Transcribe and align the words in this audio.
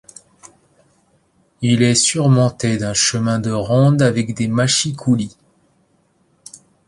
Il 1.61 1.83
est 1.83 1.93
surmonté 1.93 2.77
d'un 2.77 2.95
chemin 2.95 3.37
de 3.37 3.51
ronde 3.51 4.01
avec 4.01 4.33
des 4.33 4.47
mâchicoulis. 4.47 5.37